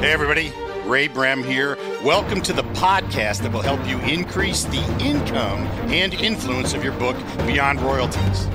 [0.00, 0.52] Hey, everybody.
[0.86, 1.76] Ray Brehm here.
[2.04, 6.92] Welcome to the podcast that will help you increase the income and influence of your
[6.92, 7.16] book
[7.48, 8.46] beyond royalties.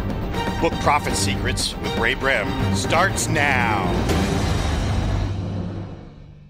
[0.62, 3.86] Book Profit Secrets with Ray Brehm starts now.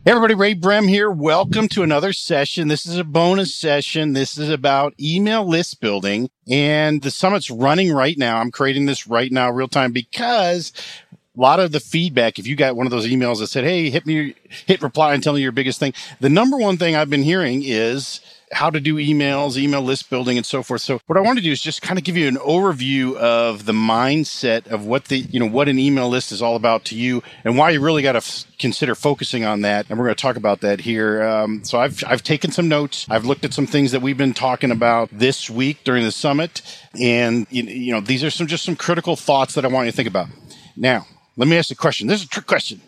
[0.06, 0.36] Hey, everybody.
[0.36, 1.10] Ray Brehm here.
[1.10, 2.68] Welcome to another session.
[2.68, 4.14] This is a bonus session.
[4.14, 8.38] This is about email list building and the summit's running right now.
[8.38, 10.71] I'm creating this right now, real time, because
[11.36, 13.89] a lot of the feedback, if you got one of those emails that said, Hey,
[13.89, 14.36] hit me,
[14.68, 15.93] hit reply and tell me your biggest thing.
[16.19, 20.38] The number one thing I've been hearing is how to do emails, email list building
[20.38, 20.82] and so forth.
[20.82, 23.65] So what I want to do is just kind of give you an overview of
[23.65, 26.96] the mindset of what the, you know, what an email list is all about to
[26.96, 29.88] you and why you really got to f- consider focusing on that.
[29.89, 31.24] And we're going to talk about that here.
[31.24, 33.08] Um, so I've, I've taken some notes.
[33.09, 36.61] I've looked at some things that we've been talking about this week during the summit.
[37.00, 39.91] And, you, you know, these are some, just some critical thoughts that I want you
[39.91, 40.27] to think about.
[40.75, 42.08] Now, let me ask you a question.
[42.08, 42.81] This is a trick question.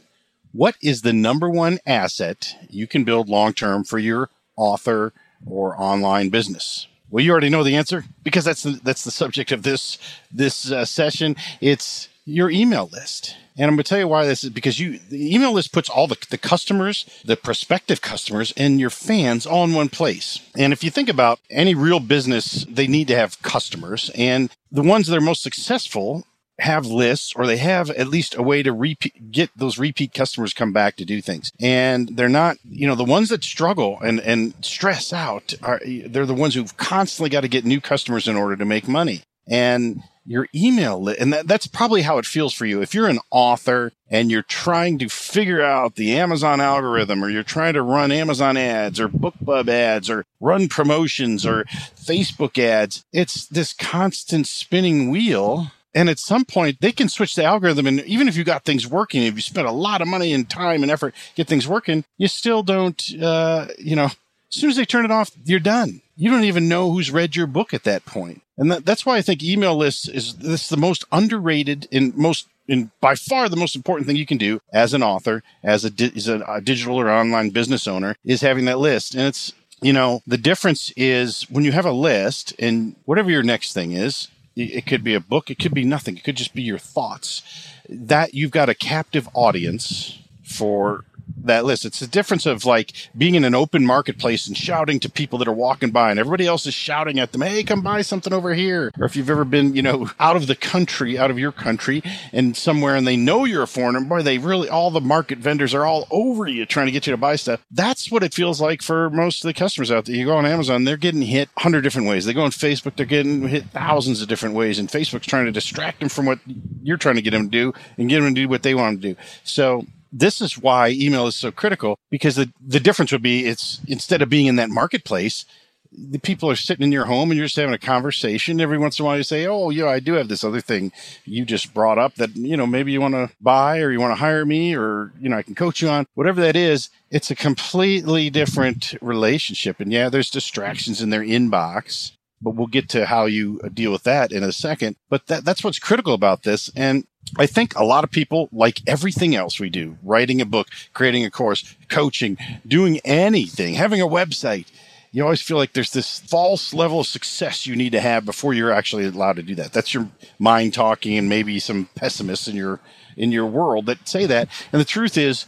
[0.51, 5.13] What is the number one asset you can build long term for your author
[5.45, 6.87] or online business?
[7.09, 9.97] Well, you already know the answer because that's the, that's the subject of this
[10.31, 11.35] this uh, session.
[11.61, 13.35] It's your email list.
[13.57, 15.89] And I'm going to tell you why this is because you, the email list puts
[15.89, 20.39] all the, the customers, the prospective customers and your fans all in one place.
[20.57, 24.81] And if you think about any real business, they need to have customers and the
[24.81, 26.25] ones that are most successful
[26.59, 30.53] have lists or they have at least a way to repeat, get those repeat customers
[30.53, 31.51] come back to do things.
[31.59, 36.25] And they're not, you know, the ones that struggle and, and stress out are, they're
[36.25, 39.23] the ones who've constantly got to get new customers in order to make money.
[39.47, 42.81] And your email and that, that's probably how it feels for you.
[42.81, 47.43] If you're an author and you're trying to figure out the Amazon algorithm or you're
[47.43, 53.45] trying to run Amazon ads or BookBub ads or run promotions or Facebook ads, it's
[53.45, 57.87] this constant spinning wheel and at some point, they can switch the algorithm.
[57.87, 60.47] And even if you got things working, if you spent a lot of money and
[60.47, 64.11] time and effort get things working, you still don't, uh, you know, as
[64.49, 66.01] soon as they turn it off, you're done.
[66.17, 68.41] You don't even know who's read your book at that point.
[68.57, 72.15] And that, that's why I think email lists is this is the most underrated and
[72.15, 75.85] most and by far the most important thing you can do as an author, as
[75.85, 79.13] a, as a, a digital or online business owner, is having that list.
[79.13, 83.43] And it's you know the difference is when you have a list and whatever your
[83.43, 85.51] next thing is it could be a book.
[85.51, 86.17] It could be nothing.
[86.17, 87.41] It could just be your thoughts.
[87.89, 91.03] That you've got a captive audience for
[91.45, 91.85] that list.
[91.85, 95.47] It's the difference of like being in an open marketplace and shouting to people that
[95.47, 98.53] are walking by and everybody else is shouting at them, Hey, come buy something over
[98.53, 98.91] here.
[98.99, 102.03] Or if you've ever been, you know, out of the country, out of your country
[102.31, 105.73] and somewhere and they know you're a foreigner, boy, they really, all the market vendors
[105.73, 107.63] are all over you trying to get you to buy stuff.
[107.71, 110.15] That's what it feels like for most of the customers out there.
[110.15, 112.25] You go on Amazon, they're getting hit a hundred different ways.
[112.25, 115.51] They go on Facebook, they're getting hit thousands of different ways and Facebook's trying to
[115.51, 116.39] distract them from what
[116.81, 119.01] you're trying to get them to do and get them to do what they want
[119.01, 119.21] to do.
[119.43, 119.85] So
[120.17, 124.21] this is why email is so critical because the, the difference would be it's instead
[124.21, 125.45] of being in that marketplace,
[125.91, 128.61] the people are sitting in your home and you're just having a conversation.
[128.61, 130.91] Every once in a while you say, Oh, yeah, I do have this other thing
[131.25, 134.11] you just brought up that, you know, maybe you want to buy or you want
[134.11, 136.89] to hire me or, you know, I can coach you on whatever that is.
[137.11, 139.79] It's a completely different relationship.
[139.79, 142.11] And yeah, there's distractions in their inbox,
[142.41, 144.95] but we'll get to how you deal with that in a second.
[145.09, 146.69] But that, that's what's critical about this.
[146.75, 147.07] And
[147.37, 151.25] I think a lot of people, like everything else we do, writing a book, creating
[151.25, 152.37] a course, coaching,
[152.67, 154.67] doing anything, having a website,
[155.11, 158.53] you always feel like there's this false level of success you need to have before
[158.53, 159.71] you're actually allowed to do that.
[159.71, 160.09] That's your
[160.39, 162.81] mind talking and maybe some pessimists in your
[163.15, 164.49] in your world that say that.
[164.73, 165.45] And the truth is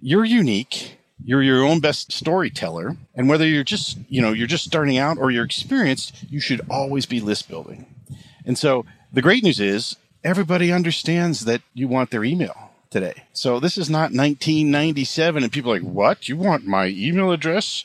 [0.00, 0.97] you're unique.
[1.24, 2.96] You're your own best storyteller.
[3.14, 6.60] And whether you're just, you know, you're just starting out or you're experienced, you should
[6.70, 7.86] always be list building.
[8.44, 13.24] And so the great news is everybody understands that you want their email today.
[13.32, 16.28] So this is not 1997 and people are like, what?
[16.28, 17.84] You want my email address?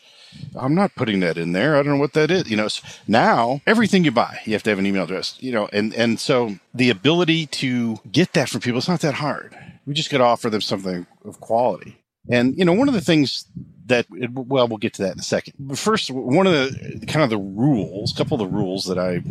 [0.55, 1.75] I'm not putting that in there.
[1.75, 2.49] I don't know what that is.
[2.49, 2.67] You know,
[3.07, 6.19] now everything you buy, you have to have an email address, you know, and, and
[6.19, 9.55] so the ability to get that from people, it's not that hard.
[9.85, 11.97] We just got to offer them something of quality.
[12.29, 13.45] And, you know, one of the things
[13.87, 15.55] that well we'll get to that in a second.
[15.59, 18.97] But first one of the kind of the rules a couple of the rules that
[18.97, 19.21] i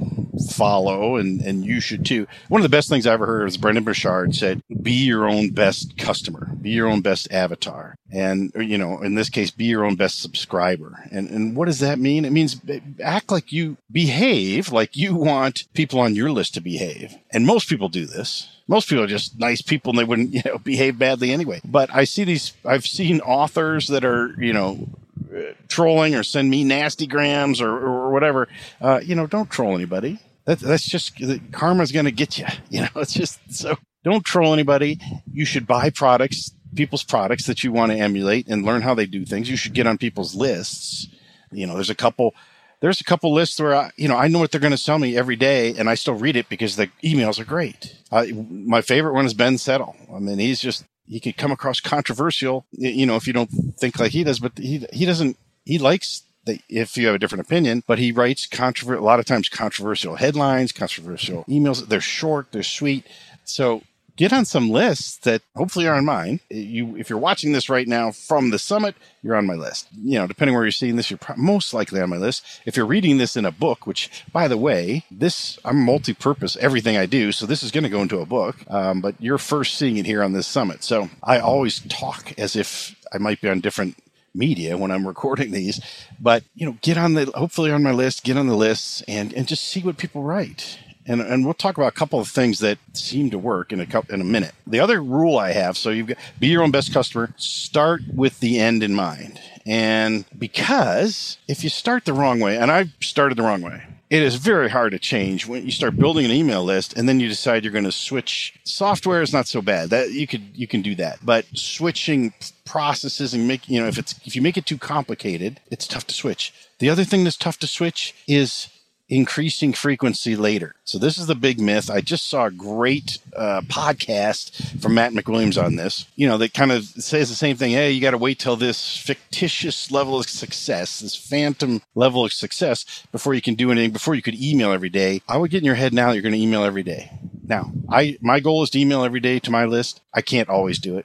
[0.50, 2.26] follow and and you should too.
[2.48, 5.50] One of the best things i ever heard was Brendon Burchard said be your own
[5.50, 9.84] best customer be your own best avatar and you know in this case be your
[9.84, 13.76] own best subscriber and and what does that mean it means eh, act like you
[13.90, 18.52] behave like you want people on your list to behave and most people do this
[18.68, 21.60] most people are just nice people and they wouldn't, you know, behave badly anyway.
[21.64, 24.88] But I see these, I've seen authors that are, you know,
[25.34, 28.48] eh, trolling or send me nasty grams or, or whatever.
[28.80, 30.18] Uh, you know, don't troll anybody.
[30.44, 32.46] That, that's just eh, karma's going to get you.
[32.70, 35.00] You know, it's just so don't troll anybody.
[35.32, 39.06] You should buy products people's products that you want to emulate and learn how they
[39.06, 39.50] do things.
[39.50, 41.08] You should get on people's lists.
[41.50, 42.34] You know, there's a couple
[42.80, 44.98] there's a couple lists where I, you know I know what they're going to sell
[44.98, 47.96] me every day, and I still read it because the emails are great.
[48.10, 49.96] my favorite one is Ben Settle.
[50.14, 53.98] I mean, he's just he could come across controversial, you know, if you don't think
[53.98, 55.36] like he does, but he he doesn't.
[55.64, 59.20] He likes that if you have a different opinion, but he writes controver- a lot
[59.20, 61.86] of times controversial headlines, controversial emails.
[61.86, 63.06] They're short, they're sweet.
[63.44, 63.82] So
[64.16, 66.40] get on some lists that hopefully are on mine.
[66.50, 69.88] You, if you're watching this right now from the summit, you're on my list.
[70.02, 72.44] You know, depending where you're seeing this, you're most likely on my list.
[72.66, 76.96] If you're reading this in a book, which by the way, this I'm multi-purpose everything
[76.96, 78.56] I do, so this is going to go into a book.
[78.68, 80.84] Um, but you're first seeing it here on this summit.
[80.84, 83.96] So I always talk as if I might be on different
[84.34, 85.80] media when I'm recording these,
[86.18, 89.32] but you know, get on the hopefully on my list, get on the lists and
[89.32, 92.58] and just see what people write and and we'll talk about a couple of things
[92.60, 94.52] that seem to work in a couple, in a minute.
[94.66, 97.34] The other rule I have, so you've got be your own best customer.
[97.36, 102.70] Start with the end in mind, and because if you start the wrong way, and
[102.70, 103.82] I started the wrong way,
[104.12, 107.18] it is very hard to change when you start building an email list and then
[107.18, 110.66] you decide you're going to switch software is not so bad that you could you
[110.66, 112.34] can do that but switching
[112.66, 116.06] processes and make you know if it's if you make it too complicated it's tough
[116.06, 118.68] to switch the other thing that's tough to switch is
[119.12, 120.74] increasing frequency later.
[120.84, 121.90] So this is the big myth.
[121.90, 126.06] I just saw a great uh, podcast from Matt McWilliams on this.
[126.16, 127.72] You know, that kind of says the same thing.
[127.72, 132.32] Hey, you got to wait till this fictitious level of success, this phantom level of
[132.32, 133.90] success, before you can do anything.
[133.90, 135.20] Before you could email every day.
[135.28, 136.12] I would get in your head now.
[136.12, 137.10] You're going to email every day.
[137.44, 140.00] Now, I my goal is to email every day to my list.
[140.14, 141.04] I can't always do it.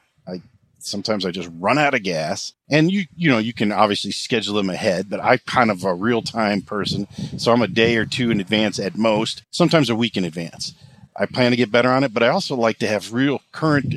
[0.88, 2.54] Sometimes I just run out of gas.
[2.70, 5.94] And you, you know, you can obviously schedule them ahead, but I'm kind of a
[5.94, 7.08] real time person.
[7.38, 10.74] So I'm a day or two in advance at most, sometimes a week in advance.
[11.20, 13.96] I plan to get better on it, but I also like to have real current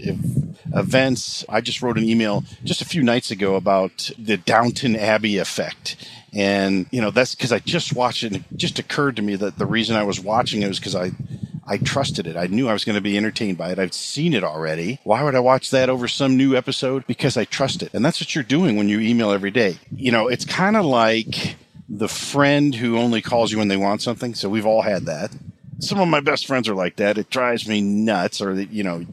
[0.74, 1.44] events.
[1.48, 5.96] I just wrote an email just a few nights ago about the Downton Abbey effect.
[6.32, 9.36] And, you know, that's because I just watched it and it just occurred to me
[9.36, 11.10] that the reason I was watching it was because I
[11.70, 12.36] I trusted it.
[12.36, 13.78] I knew I was going to be entertained by it.
[13.78, 14.98] I've seen it already.
[15.04, 17.06] Why would I watch that over some new episode?
[17.06, 17.94] Because I trust it.
[17.94, 19.78] And that's what you're doing when you email every day.
[19.94, 21.54] You know, it's kind of like
[21.88, 24.34] the friend who only calls you when they want something.
[24.34, 25.30] So we've all had that.
[25.78, 27.18] Some of my best friends are like that.
[27.18, 29.06] It drives me nuts, or you know,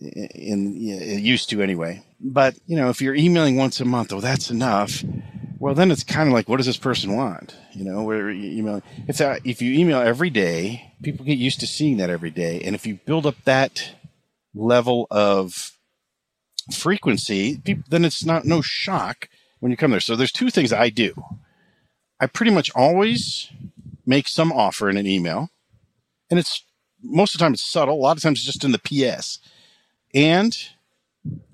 [0.00, 2.02] in, in used to anyway.
[2.20, 5.02] But you know, if you're emailing once a month, oh, that's enough
[5.64, 7.56] well, then it's kind of like, what does this person want?
[7.72, 8.82] You know, where you email.
[9.06, 12.74] That, if you email every day, people get used to seeing that every day, and
[12.74, 13.94] if you build up that
[14.54, 15.72] level of
[16.70, 19.30] frequency, people, then it's not no shock
[19.60, 20.00] when you come there.
[20.00, 21.14] So there's two things I do.
[22.20, 23.50] I pretty much always
[24.04, 25.48] make some offer in an email,
[26.28, 26.62] and it's
[27.02, 27.94] most of the time it's subtle.
[27.94, 29.38] A lot of times it's just in the PS,
[30.14, 30.54] and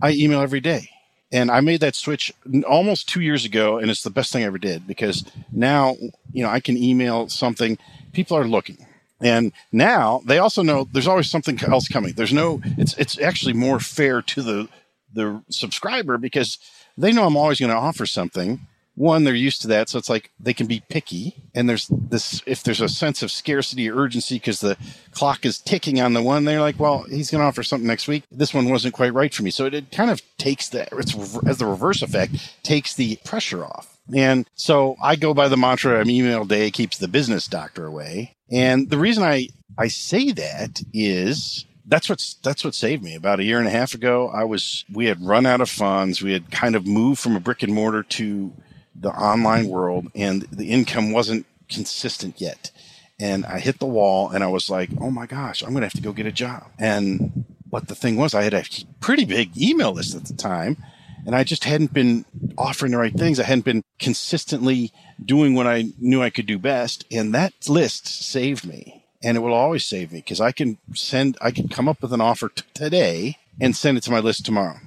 [0.03, 0.91] I email every day
[1.32, 2.32] and I made that switch
[2.69, 5.97] almost two years ago, and it's the best thing I ever did because now
[6.32, 7.79] you know I can email something.
[8.12, 8.87] People are looking,
[9.21, 12.15] and now they also know there's always something else coming.
[12.15, 12.61] There's no.
[12.77, 14.69] It's it's actually more fair to the
[15.12, 16.59] the subscriber because
[16.97, 18.61] they know I'm always going to offer something,
[19.00, 22.43] one they're used to that so it's like they can be picky and there's this
[22.44, 24.76] if there's a sense of scarcity or urgency because the
[25.12, 28.06] clock is ticking on the one they're like well he's going to offer something next
[28.06, 30.87] week this one wasn't quite right for me so it, it kind of takes the
[30.99, 31.17] it's
[31.47, 35.98] as the reverse effect takes the pressure off and so i go by the mantra
[35.98, 39.48] "I'm email day keeps the business doctor away and the reason i
[39.79, 43.17] i say that is that's what's that's what saved me.
[43.17, 46.22] About a year and a half ago, I was we had run out of funds.
[46.22, 48.53] We had kind of moved from a brick and mortar to
[49.01, 52.71] the online world and the income wasn't consistent yet.
[53.19, 55.87] And I hit the wall and I was like, oh my gosh, I'm going to
[55.87, 56.67] have to go get a job.
[56.79, 58.65] And but the thing was, I had a
[59.01, 60.77] pretty big email list at the time
[61.25, 62.25] and I just hadn't been
[62.59, 63.39] offering the right things.
[63.39, 64.93] I hadn't been consistently
[65.25, 67.05] doing what I knew I could do best.
[67.11, 71.37] And that list saved me and it will always save me because I can send,
[71.41, 74.47] I can come up with an offer t- today and send it to my list
[74.47, 74.79] tomorrow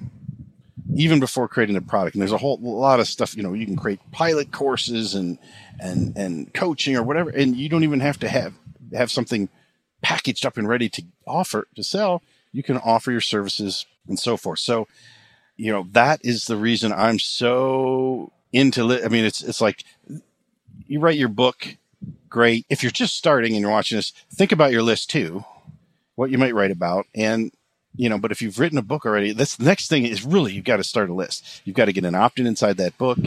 [0.94, 2.14] even before creating the product.
[2.14, 5.38] And there's a whole lot of stuff, you know, you can create pilot courses and,
[5.80, 7.30] and, and coaching or whatever.
[7.30, 8.54] And you don't even have to have,
[8.92, 9.48] have something
[10.02, 12.22] packaged up and ready to offer to sell.
[12.52, 14.58] You can offer your services and so forth.
[14.58, 14.86] So,
[15.56, 19.84] you know, that is the reason I'm so into, li- I mean, it's, it's like
[20.86, 21.76] you write your book.
[22.28, 22.66] Great.
[22.68, 25.44] If you're just starting and you're watching this, think about your list too,
[26.14, 27.52] what you might write about and
[27.96, 30.64] you know, but if you've written a book already, this next thing is really you've
[30.64, 31.62] got to start a list.
[31.64, 33.18] You've got to get an opt-in inside that book,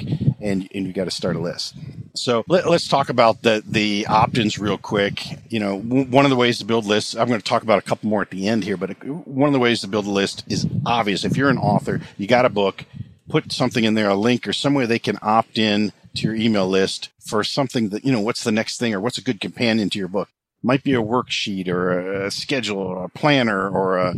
[0.41, 1.75] and, and you got to start a list.
[2.15, 5.24] So let, us talk about the, the opt-ins real quick.
[5.50, 7.79] You know, w- one of the ways to build lists, I'm going to talk about
[7.79, 8.91] a couple more at the end here, but
[9.27, 11.24] one of the ways to build a list is obvious.
[11.24, 12.86] If you're an author, you got a book,
[13.29, 16.67] put something in there, a link or somewhere they can opt in to your email
[16.67, 19.89] list for something that, you know, what's the next thing or what's a good companion
[19.91, 20.29] to your book.
[20.63, 24.15] Might be a worksheet or a schedule or a planner or a,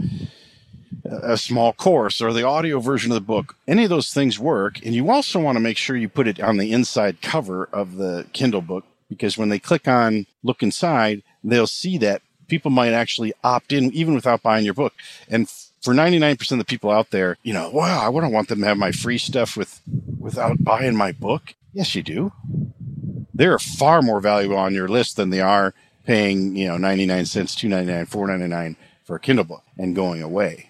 [1.03, 3.56] a small course or the audio version of the book.
[3.68, 4.84] Any of those things work.
[4.86, 7.96] And you also want to make sure you put it on the inside cover of
[7.96, 12.94] the Kindle book because when they click on look inside, they'll see that people might
[12.94, 14.94] actually opt in even without buying your book.
[15.29, 15.50] And
[15.82, 18.65] for 99% of the people out there, you know, wow, I wouldn't want them to
[18.65, 19.82] have my free stuff with
[20.20, 21.53] without buying my book.
[21.74, 22.34] Yes, you do.
[23.34, 25.74] They're far more valuable on your list than they are
[26.06, 28.75] paying, you know, 99 cents, 2.99, 4.99
[29.06, 30.69] for a Kindle book and going away.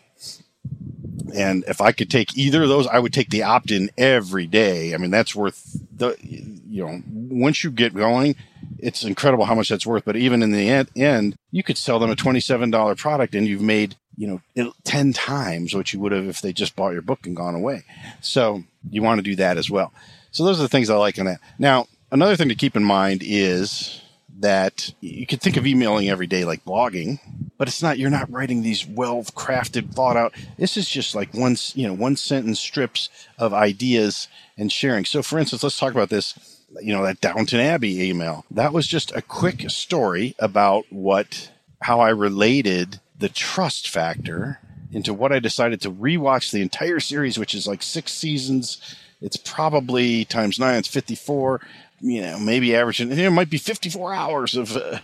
[1.34, 4.48] And if I could take either of those, I would take the opt in every
[4.48, 4.94] day.
[4.94, 8.36] I mean, that's worth the, you know, once you get going,
[8.78, 10.06] it's incredible how much that's worth.
[10.06, 13.96] But even in the end, you could sell them a $27 product and you've made,
[14.18, 17.36] you know, 10 times what you would have if they just bought your book and
[17.36, 17.84] gone away.
[18.22, 19.94] So you want to do that as well.
[20.32, 21.40] So those are the things I like on that.
[21.58, 24.02] Now, another thing to keep in mind is
[24.40, 27.20] that you could think of emailing every day like blogging,
[27.58, 30.34] but it's not, you're not writing these well crafted, thought out.
[30.58, 34.28] This is just like one, you know, one sentence strips of ideas
[34.58, 35.06] and sharing.
[35.06, 38.46] So for instance, let's talk about this, you know, that Downton Abbey email.
[38.50, 44.60] That was just a quick story about what, how I related the trust factor
[44.92, 48.96] into what I decided to rewatch the entire series, which is like six seasons.
[49.22, 51.62] It's probably times nine, it's 54
[52.02, 55.00] you know, maybe averaging, it might be 54 hours of uh,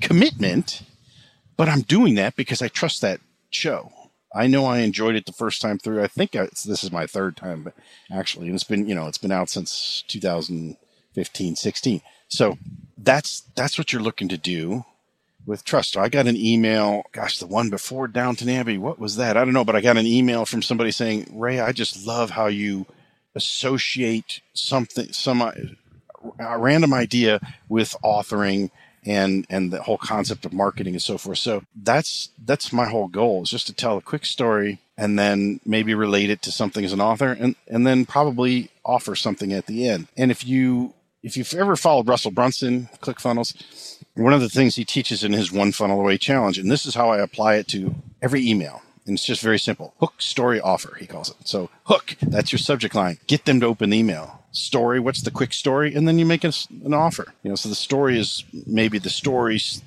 [0.00, 0.82] commitment,
[1.56, 3.20] but I'm doing that because I trust that
[3.50, 3.92] show.
[4.34, 6.02] I know I enjoyed it the first time through.
[6.02, 7.72] I think this is my third time,
[8.10, 12.00] actually, and it's been, you know, it's been out since 2015, 16.
[12.28, 12.58] So
[12.98, 14.84] that's, that's what you're looking to do
[15.46, 15.96] with trust.
[15.96, 18.76] I got an email, gosh, the one before Downton Abbey.
[18.76, 19.36] What was that?
[19.36, 22.30] I don't know, but I got an email from somebody saying, Ray, I just love
[22.30, 22.86] how you
[23.34, 25.42] associate something, some
[26.38, 28.70] a random idea with authoring
[29.04, 31.38] and and the whole concept of marketing and so forth.
[31.38, 35.60] So that's that's my whole goal is just to tell a quick story and then
[35.64, 39.66] maybe relate it to something as an author and and then probably offer something at
[39.66, 40.08] the end.
[40.16, 40.92] And if you
[41.22, 45.50] if you've ever followed Russell Brunson, ClickFunnels, one of the things he teaches in his
[45.50, 48.82] one funnel away challenge, and this is how I apply it to every email.
[49.06, 49.94] And it's just very simple.
[50.00, 51.36] Hook, story, offer, he calls it.
[51.44, 53.18] So hook, that's your subject line.
[53.26, 54.42] Get them to open the email.
[54.50, 55.94] Story what's the quick story?
[55.94, 57.32] And then you make an offer.
[57.42, 59.82] You know so the story is maybe the stories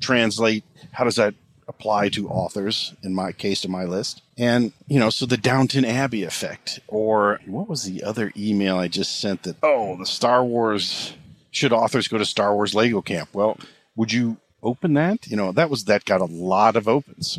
[0.00, 0.64] translate.
[0.92, 1.34] How does that
[1.66, 4.22] apply to authors in my case to my list?
[4.36, 8.88] And you know so the downton abbey effect or what was the other email i
[8.88, 11.14] just sent that oh the star wars
[11.50, 13.30] should authors go to star wars lego camp?
[13.32, 13.58] Well
[13.96, 15.26] would you open that?
[15.26, 17.38] You know that was that got a lot of opens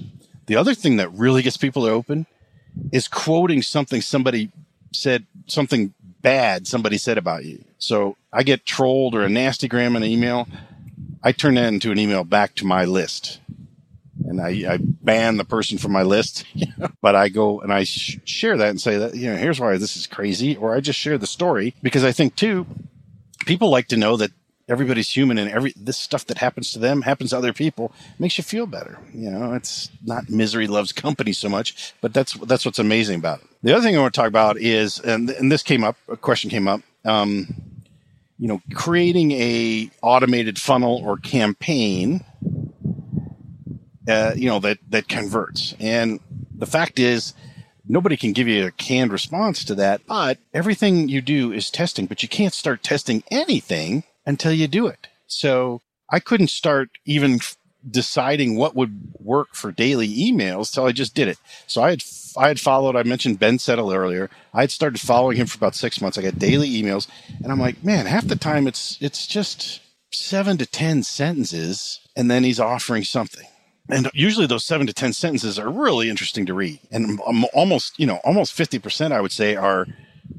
[0.52, 2.28] the other thing that really gets people to open
[2.92, 4.52] is quoting something somebody
[4.92, 7.64] said something bad somebody said about you.
[7.78, 10.50] So I get trolled or a nasty gram in an email.
[11.24, 13.40] I turn that into an email back to my list.
[14.26, 16.44] And I, I ban the person from my list,
[17.02, 19.78] but I go and I sh- share that and say that, you know, here's why
[19.78, 20.58] this is crazy.
[20.58, 22.66] Or I just share the story because I think too,
[23.46, 24.32] people like to know that
[24.72, 28.38] everybody's human and every this stuff that happens to them happens to other people makes
[28.38, 28.98] you feel better.
[29.14, 33.42] You know it's not misery loves company so much but that's that's what's amazing about
[33.42, 33.48] it.
[33.64, 36.18] The other thing i want to talk about is and, and this came up a
[36.18, 37.48] question came up um,
[38.40, 42.24] you know creating a automated funnel or campaign
[44.08, 45.76] uh, you know that that converts.
[45.80, 46.20] And
[46.56, 47.34] the fact is
[47.88, 52.06] nobody can give you a canned response to that but everything you do is testing
[52.06, 55.08] but you can't start testing anything until you do it.
[55.28, 57.40] So I couldn't start even
[57.90, 61.38] deciding what would work for daily emails till I just did it.
[61.68, 62.04] So I had
[62.38, 62.96] I had followed.
[62.96, 64.30] I mentioned Ben Settle earlier.
[64.54, 66.18] I had started following him for about six months.
[66.18, 67.08] I got daily emails,
[67.44, 72.32] and I'm like, man, half the time it's it's just seven to ten sentences, and
[72.32, 73.48] then he's offering something.
[73.90, 77.20] And usually those seven to ten sentences are really interesting to read, and
[77.54, 79.88] almost you know almost fifty percent I would say are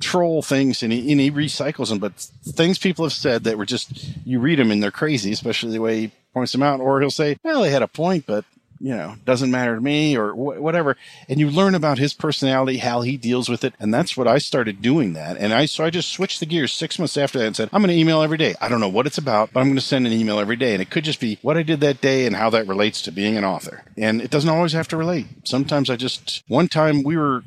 [0.01, 3.67] troll things and he, and he recycles them, but things people have said that were
[3.67, 6.81] just, you read them and they're crazy, especially the way he points them out.
[6.81, 8.45] Or he'll say, well, they had a point, but
[8.83, 10.97] you know, doesn't matter to me or wh- whatever.
[11.29, 13.75] And you learn about his personality, how he deals with it.
[13.79, 15.37] And that's what I started doing that.
[15.37, 17.81] And I, so I just switched the gears six months after that and said, I'm
[17.81, 18.57] going to email every day.
[18.61, 20.73] I don't know what it's about, but I'm going to send an email every day.
[20.73, 23.13] And it could just be what I did that day and how that relates to
[23.13, 23.85] being an author.
[23.97, 25.27] And it doesn't always have to relate.
[25.45, 27.45] Sometimes I just, one time we were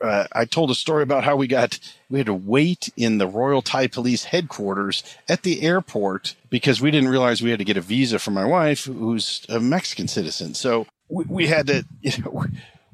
[0.00, 1.78] uh, I told a story about how we got
[2.10, 6.90] we had to wait in the Royal Thai Police headquarters at the airport because we
[6.90, 10.54] didn't realize we had to get a visa for my wife, who's a Mexican citizen.
[10.54, 12.44] So we, we had to, you know,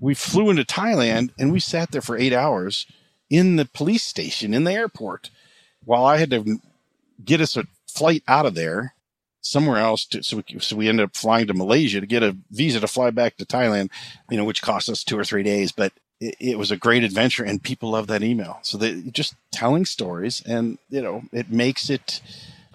[0.01, 2.87] we flew into Thailand and we sat there for eight hours
[3.31, 5.31] in the police station in the airport
[5.85, 6.61] while I had to
[7.25, 8.95] get us a flight out of there
[9.41, 10.05] somewhere else.
[10.07, 12.89] To, so, we, so we ended up flying to Malaysia to get a visa to
[12.89, 13.91] fly back to Thailand,
[14.31, 15.71] you know, which cost us two or three days.
[15.71, 15.93] But
[16.29, 18.59] it, it was a great adventure and people love that email.
[18.63, 22.21] So they just telling stories and, you know, it makes it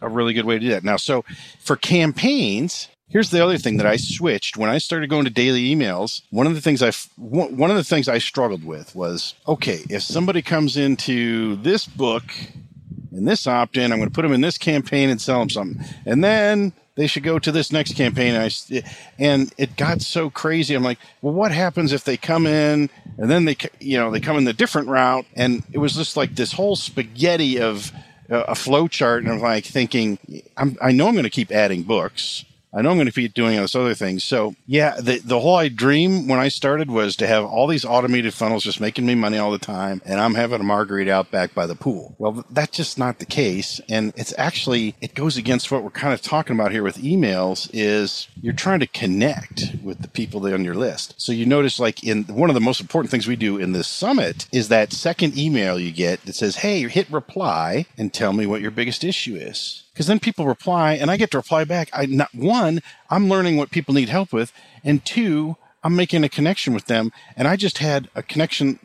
[0.01, 0.83] a really good way to do that.
[0.83, 1.23] Now, so
[1.59, 5.75] for campaigns, Here's the other thing that I switched when I started going to daily
[5.75, 6.21] emails.
[6.29, 10.03] One of the things I one of the things I struggled with was okay, if
[10.03, 12.23] somebody comes into this book
[13.11, 15.83] in this opt-in, I'm going to put them in this campaign and sell them something,
[16.05, 18.35] and then they should go to this next campaign.
[18.35, 18.83] And, I,
[19.17, 20.75] and it got so crazy.
[20.75, 24.19] I'm like, well, what happens if they come in and then they, you know, they
[24.19, 25.25] come in the different route?
[25.33, 27.93] And it was just like this whole spaghetti of
[28.29, 29.23] uh, a flow chart.
[29.23, 30.19] And I'm like thinking,
[30.57, 32.43] I'm, I know I'm going to keep adding books.
[32.73, 34.23] I know I'm going to keep doing this other things.
[34.23, 37.85] So yeah, the, the whole I dream when I started was to have all these
[37.85, 40.01] automated funnels just making me money all the time.
[40.05, 42.15] And I'm having a margarita out back by the pool.
[42.17, 43.81] Well, that's just not the case.
[43.89, 47.69] And it's actually, it goes against what we're kind of talking about here with emails
[47.73, 51.15] is you're trying to connect with the people on your list.
[51.17, 53.87] So you notice like in one of the most important things we do in this
[53.87, 58.45] summit is that second email you get that says, Hey, hit reply and tell me
[58.45, 61.89] what your biggest issue is because then people reply and I get to reply back.
[61.91, 62.79] I not one,
[63.09, 67.11] I'm learning what people need help with, and two, I'm making a connection with them.
[67.35, 68.79] And I just had a connection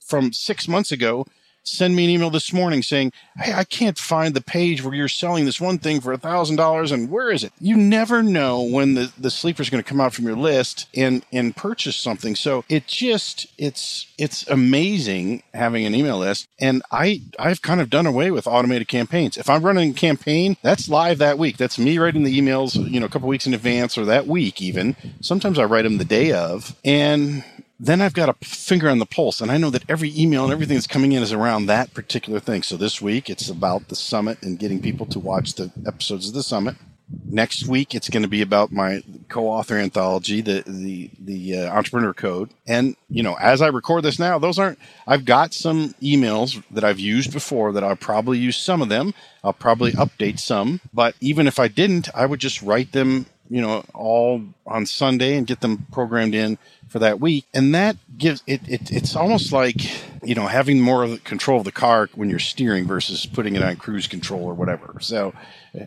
[0.00, 1.26] from six months ago
[1.62, 5.08] send me an email this morning saying, Hey, I can't find the page where you're
[5.08, 7.52] selling this one thing for a thousand dollars and where is it?
[7.60, 10.88] You never know when the, the sleeper is going to come out from your list
[10.94, 12.34] and, and purchase something.
[12.34, 16.48] So it just, it's, it's amazing having an email list.
[16.58, 19.36] And I, I've kind of done away with automated campaigns.
[19.36, 21.56] If I'm running a campaign, that's live that week.
[21.56, 24.60] That's me writing the emails, you know, a couple weeks in advance or that week
[24.62, 24.96] even.
[25.20, 27.44] Sometimes I write them the day of and
[27.80, 30.52] then I've got a finger on the pulse, and I know that every email and
[30.52, 32.62] everything that's coming in is around that particular thing.
[32.62, 36.34] So this week it's about the summit and getting people to watch the episodes of
[36.34, 36.76] the summit.
[37.24, 42.12] Next week it's going to be about my co-author anthology, the the the uh, Entrepreneur
[42.12, 42.50] Code.
[42.66, 44.78] And you know, as I record this now, those aren't.
[45.06, 49.14] I've got some emails that I've used before that I'll probably use some of them.
[49.42, 53.60] I'll probably update some, but even if I didn't, I would just write them you
[53.60, 56.58] know, all on Sunday and get them programmed in
[56.88, 57.46] for that week.
[57.54, 59.76] And that gives it, it it's almost like,
[60.22, 63.62] you know, having more of control of the car when you're steering versus putting it
[63.62, 64.96] on cruise control or whatever.
[65.00, 65.34] So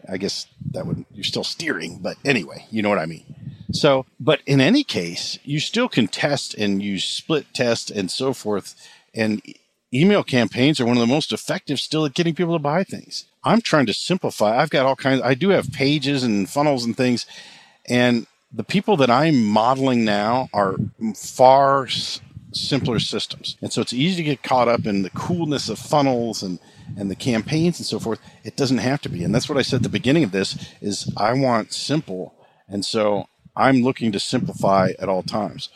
[0.09, 3.35] I guess that would, you're still steering, but anyway, you know what I mean.
[3.71, 8.33] So, but in any case, you still can test and use split test and so
[8.33, 8.75] forth.
[9.13, 9.41] And
[9.93, 13.25] email campaigns are one of the most effective still at getting people to buy things.
[13.43, 14.57] I'm trying to simplify.
[14.57, 15.21] I've got all kinds.
[15.21, 17.25] I do have pages and funnels and things,
[17.87, 20.75] and the people that I'm modeling now are
[21.15, 21.87] far
[22.53, 26.43] simpler systems, and so it's easy to get caught up in the coolness of funnels
[26.43, 26.59] and
[26.97, 28.19] and the campaigns and so forth.
[28.43, 30.57] It doesn't have to be, and that's what I said at the beginning of this.
[30.81, 32.35] Is I want simple,
[32.67, 35.69] and so I'm looking to simplify at all times.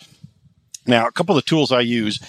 [0.86, 2.20] Now, a couple of the tools I use.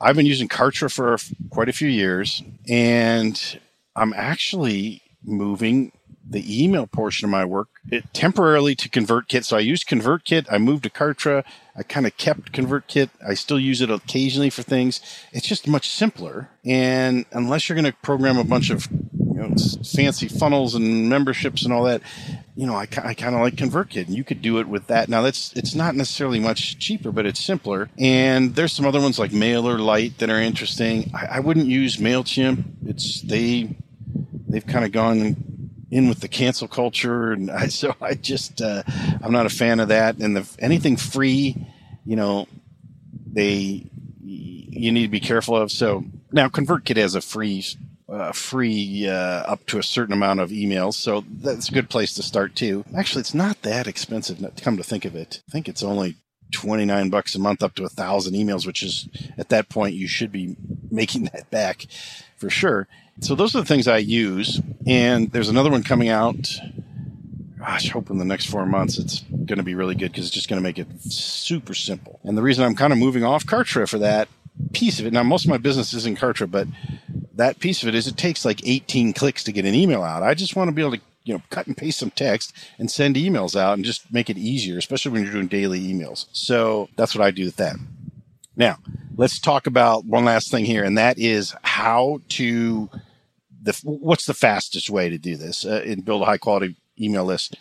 [0.00, 1.16] I've been using Kartra for
[1.50, 3.60] quite a few years, and
[3.96, 5.92] I'm actually moving
[6.28, 9.44] the email portion of my work it, temporarily to ConvertKit.
[9.44, 10.46] So I used ConvertKit.
[10.50, 11.44] I moved to Kartra.
[11.76, 13.10] I kind of kept ConvertKit.
[13.26, 15.00] I still use it occasionally for things.
[15.32, 16.48] It's just much simpler.
[16.64, 19.54] And unless you're going to program a bunch of you know,
[19.84, 22.00] fancy funnels and memberships and all that,
[22.56, 25.08] you know, I, I kind of like ConvertKit, and you could do it with that.
[25.08, 27.88] Now that's it's not necessarily much cheaper, but it's simpler.
[27.98, 31.10] And there's some other ones like Mailer MailerLite that are interesting.
[31.14, 32.64] I, I wouldn't use Mailchimp.
[32.86, 33.76] It's they
[34.48, 35.36] they've kind of gone
[35.90, 38.84] in with the cancel culture, and I, so I just uh,
[39.22, 40.18] I'm not a fan of that.
[40.18, 41.66] And the, anything free,
[42.04, 42.46] you know,
[43.26, 43.90] they
[44.20, 45.72] you need to be careful of.
[45.72, 47.64] So now ConvertKit has a free
[48.14, 52.14] uh, free uh, up to a certain amount of emails, so that's a good place
[52.14, 52.84] to start too.
[52.96, 54.44] Actually, it's not that expensive.
[54.62, 56.16] Come to think of it, I think it's only
[56.52, 60.06] 29 bucks a month up to a thousand emails, which is at that point you
[60.06, 60.56] should be
[60.90, 61.86] making that back
[62.36, 62.86] for sure.
[63.20, 64.60] So those are the things I use.
[64.86, 66.48] And there's another one coming out.
[67.58, 70.34] Gosh, hope in the next four months it's going to be really good because it's
[70.34, 72.20] just going to make it super simple.
[72.24, 74.28] And the reason I'm kind of moving off Kartra for that
[74.72, 75.12] piece of it.
[75.12, 76.68] Now, most of my business is in Kartra, but
[77.36, 80.22] that piece of it is it takes like 18 clicks to get an email out.
[80.22, 82.90] I just want to be able to you know, cut and paste some text and
[82.90, 86.26] send emails out and just make it easier, especially when you're doing daily emails.
[86.32, 87.76] So that's what I do with that.
[88.56, 88.76] Now,
[89.16, 92.88] let's talk about one last thing here, and that is how to
[93.62, 97.24] the what's the fastest way to do this uh, and build a high quality email
[97.24, 97.56] list.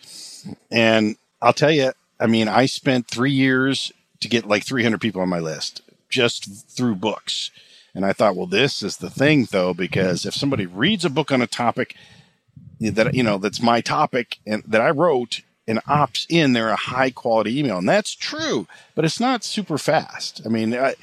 [0.69, 5.21] And I'll tell you, I mean, I spent three years to get like 300 people
[5.21, 7.49] on my list just through books.
[7.95, 11.31] And I thought, well, this is the thing though, because if somebody reads a book
[11.31, 11.95] on a topic
[12.79, 16.75] that, you know, that's my topic and that I wrote and opts in, they're a
[16.75, 17.77] high quality email.
[17.77, 20.41] And that's true, but it's not super fast.
[20.45, 20.95] I mean, I,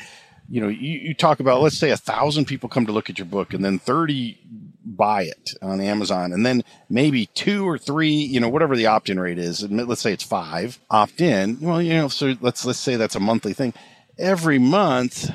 [0.49, 3.19] you know, you, you talk about, let's say a thousand people come to look at
[3.19, 4.39] your book and then 30
[4.85, 6.33] buy it on Amazon.
[6.33, 10.01] And then maybe two or three, you know, whatever the opt in rate is, let's
[10.01, 11.61] say it's five opt in.
[11.61, 13.73] Well, you know, so let's, let's say that's a monthly thing.
[14.19, 15.31] Every month,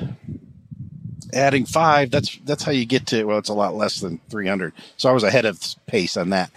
[1.32, 4.72] adding five, that's, that's how you get to, well, it's a lot less than 300.
[4.96, 6.50] So I was ahead of pace on that.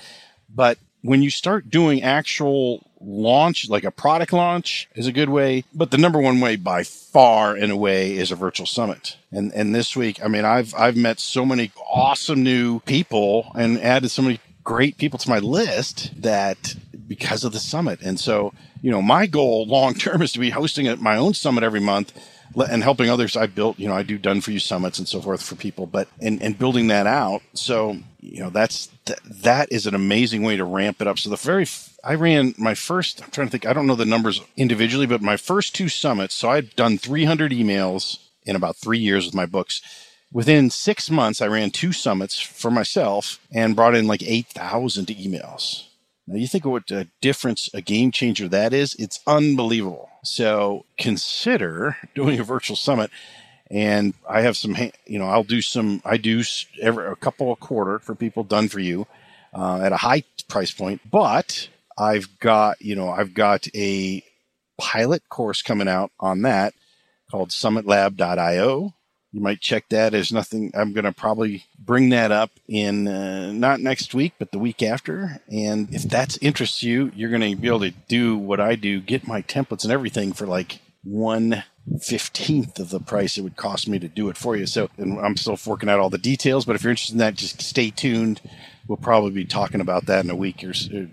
[0.53, 5.63] But when you start doing actual launch, like a product launch is a good way,
[5.73, 9.17] but the number one way by far and away is a virtual summit.
[9.32, 13.79] And and this week, I mean, I've I've met so many awesome new people and
[13.79, 16.75] added so many great people to my list that
[17.08, 17.99] because of the summit.
[18.01, 21.34] And so, you know, my goal long term is to be hosting at my own
[21.34, 22.13] summit every month
[22.55, 23.38] and helping others.
[23.38, 25.85] I built, you know, I do done for you summits and so forth for people,
[25.85, 27.41] but and and building that out.
[27.53, 31.19] So you know, that's th- that is an amazing way to ramp it up.
[31.19, 33.23] So the very f- I ran my first.
[33.23, 33.65] I'm trying to think.
[33.65, 36.35] I don't know the numbers individually, but my first two summits.
[36.35, 39.81] So I'd done 300 emails in about three years with my books.
[40.31, 45.85] Within six months, I ran two summits for myself and brought in like 8,000 emails.
[46.29, 48.93] Now you think of what a difference, a game changer that is.
[48.99, 50.09] It's unbelievable.
[50.23, 53.09] So consider doing a virtual summit.
[53.71, 54.75] And I have some,
[55.07, 56.43] you know, I'll do some, I do
[56.81, 59.07] every, a couple a quarter for people done for you
[59.55, 61.01] uh, at a high price point.
[61.09, 64.23] But I've got, you know, I've got a
[64.79, 66.75] pilot course coming out on that
[67.31, 68.93] called summitlab.io.
[69.31, 70.11] You might check that.
[70.11, 74.51] There's nothing, I'm going to probably bring that up in uh, not next week, but
[74.51, 75.39] the week after.
[75.47, 78.99] And if that interests you, you're going to be able to do what I do,
[78.99, 81.63] get my templates and everything for like one
[82.01, 84.65] fifteenth of the price it would cost me to do it for you.
[84.65, 86.65] So, and I'm still working out all the details.
[86.65, 88.41] But if you're interested in that, just stay tuned.
[88.87, 91.07] We'll probably be talking about that in a week or a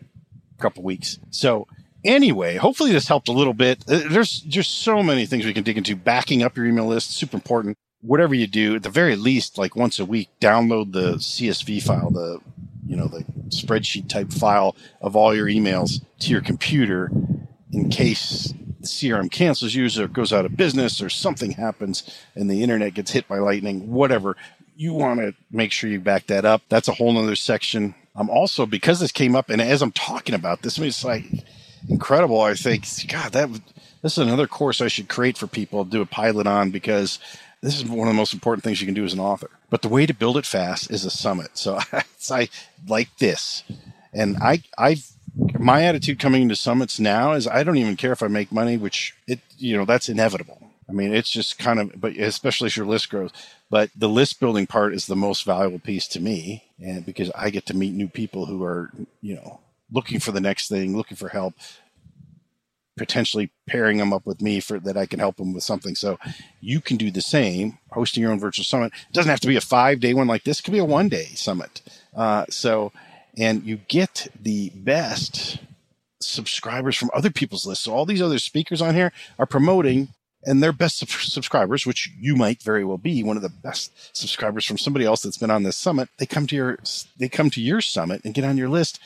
[0.58, 1.18] couple weeks.
[1.30, 1.66] So,
[2.04, 3.84] anyway, hopefully this helped a little bit.
[3.86, 5.96] Uh, there's just so many things we can dig into.
[5.96, 7.76] Backing up your email list, super important.
[8.06, 12.10] Whatever you do, at the very least, like once a week, download the CSV file,
[12.10, 12.40] the
[12.86, 17.10] you know the spreadsheet type file of all your emails to your computer
[17.72, 22.02] in case CRM cancels you or goes out of business or something happens
[22.34, 24.36] and the internet gets hit by lightning, whatever,
[24.76, 26.62] you want to make sure you back that up.
[26.68, 27.94] That's a whole nother section.
[28.14, 31.04] I'm also, because this came up and as I'm talking about this, I mean, it's
[31.04, 31.24] like
[31.88, 32.40] incredible.
[32.40, 33.50] I think, God, that
[34.02, 37.18] this is another course I should create for people, do a pilot on because
[37.62, 39.50] this is one of the most important things you can do as an author.
[39.70, 41.50] But the way to build it fast is a summit.
[41.54, 41.78] So
[42.30, 42.48] I
[42.86, 43.64] like this.
[44.12, 45.10] And I, I've
[45.58, 48.76] my attitude coming into summits now is I don't even care if I make money,
[48.76, 50.62] which it you know that's inevitable.
[50.88, 53.32] I mean, it's just kind of, but especially as your list grows.
[53.68, 57.50] But the list building part is the most valuable piece to me, and because I
[57.50, 58.90] get to meet new people who are
[59.20, 59.60] you know
[59.92, 61.54] looking for the next thing, looking for help,
[62.96, 65.94] potentially pairing them up with me for that I can help them with something.
[65.94, 66.18] So
[66.60, 68.92] you can do the same, hosting your own virtual summit.
[69.08, 70.60] It doesn't have to be a five day one like this.
[70.60, 71.82] It could be a one day summit.
[72.14, 72.92] Uh, so
[73.36, 75.58] and you get the best
[76.20, 77.84] subscribers from other people's lists.
[77.84, 80.08] So all these other speakers on here are promoting
[80.44, 84.16] and their best sub- subscribers, which you might very well be one of the best
[84.16, 86.08] subscribers from somebody else that's been on this summit.
[86.18, 86.78] They come to your,
[87.18, 89.00] they come to your summit and get on your list.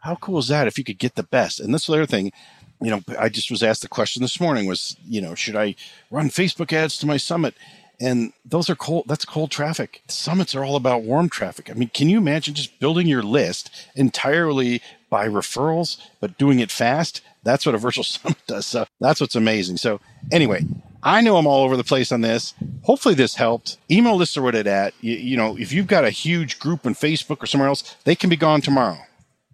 [0.00, 1.58] How cool is that if you could get the best?
[1.58, 2.30] And this other thing,
[2.80, 5.74] you know, I just was asked the question this morning was, you know, should I
[6.10, 7.54] run Facebook ads to my summit?
[8.00, 10.02] and those are cold that's cold traffic.
[10.08, 11.70] Summits are all about warm traffic.
[11.70, 16.70] I mean can you imagine just building your list entirely by referrals but doing it
[16.70, 17.20] fast?
[17.42, 18.66] That's what a virtual summit does.
[18.66, 19.78] So that's what's amazing.
[19.78, 20.00] So
[20.32, 20.64] anyway
[21.02, 22.54] i know i'm all over the place on this.
[22.82, 23.78] Hopefully this helped.
[23.90, 24.92] Email lists are what it at.
[25.00, 28.14] You, you know if you've got a huge group on facebook or somewhere else they
[28.14, 28.98] can be gone tomorrow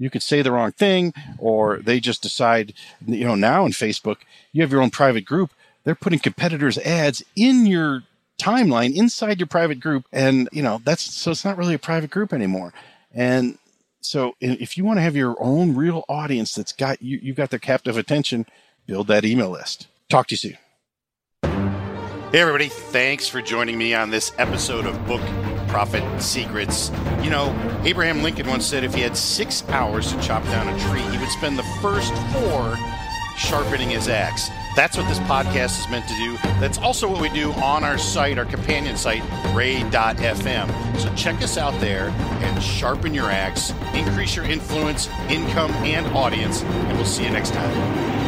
[0.03, 2.73] you could say the wrong thing or they just decide
[3.07, 4.19] you know now in facebook
[4.53, 5.51] you have your own private group
[5.85, 8.03] they're putting competitors ads in your
[8.43, 10.05] timeline inside your private group.
[10.13, 12.73] And, you know, that's so it's not really a private group anymore.
[13.15, 13.59] And
[14.01, 17.51] so if you want to have your own real audience that's got you, you've got
[17.51, 18.47] their captive attention,
[18.87, 19.87] build that email list.
[20.09, 20.59] Talk to you soon.
[22.33, 22.69] Hey, everybody.
[22.69, 25.21] Thanks for joining me on this episode of Book
[25.73, 26.91] Profit Secrets.
[27.23, 30.79] You know, Abraham Lincoln once said if he had six hours to chop down a
[30.91, 32.77] tree, he would spend the first four
[33.39, 34.51] sharpening his axe.
[34.77, 36.37] That's what this podcast is meant to do.
[36.61, 39.23] That's also what we do on our site, our companion site,
[39.55, 41.01] ray.fm.
[41.01, 42.11] So check us out there
[42.43, 47.55] and sharpen your axe, increase your influence, income, and audience, and we'll see you next
[47.55, 48.22] time.